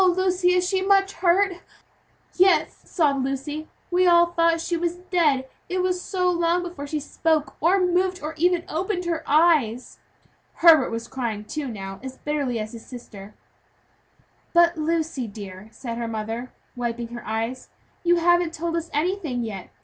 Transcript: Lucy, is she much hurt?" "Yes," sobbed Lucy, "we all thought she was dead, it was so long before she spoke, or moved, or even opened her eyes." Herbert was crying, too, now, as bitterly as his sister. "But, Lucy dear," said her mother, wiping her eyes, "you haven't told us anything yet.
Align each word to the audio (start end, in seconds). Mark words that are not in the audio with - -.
Lucy, 0.09 0.53
is 0.53 0.67
she 0.67 0.81
much 0.81 1.11
hurt?" 1.13 1.57
"Yes," 2.33 2.81
sobbed 2.85 3.23
Lucy, 3.23 3.67
"we 3.91 4.07
all 4.07 4.25
thought 4.33 4.59
she 4.59 4.75
was 4.75 4.95
dead, 4.95 5.47
it 5.69 5.83
was 5.83 6.01
so 6.01 6.27
long 6.31 6.63
before 6.63 6.87
she 6.87 6.99
spoke, 6.99 7.55
or 7.61 7.79
moved, 7.79 8.19
or 8.19 8.33
even 8.33 8.65
opened 8.67 9.05
her 9.05 9.21
eyes." 9.27 9.99
Herbert 10.53 10.89
was 10.89 11.07
crying, 11.07 11.45
too, 11.45 11.67
now, 11.67 11.99
as 12.01 12.17
bitterly 12.17 12.57
as 12.57 12.71
his 12.71 12.83
sister. 12.83 13.35
"But, 14.53 14.75
Lucy 14.75 15.27
dear," 15.27 15.69
said 15.71 15.99
her 15.99 16.07
mother, 16.07 16.51
wiping 16.75 17.09
her 17.09 17.23
eyes, 17.23 17.69
"you 18.03 18.15
haven't 18.15 18.55
told 18.55 18.75
us 18.75 18.89
anything 18.91 19.43
yet. 19.43 19.69